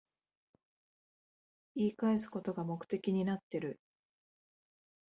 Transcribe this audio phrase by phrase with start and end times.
[1.75, 3.79] 言い返すことが目的になってる